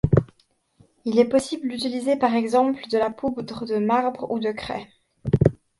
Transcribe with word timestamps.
Il 1.05 1.19
est 1.19 1.29
possible 1.29 1.69
d'utiliser 1.69 2.15
par 2.17 2.33
exemple 2.33 2.85
de 2.89 2.97
la 2.97 3.11
poudre 3.11 3.67
de 3.67 3.75
marbre 3.77 4.31
ou 4.31 4.39
de 4.39 4.51
craie. 4.51 4.87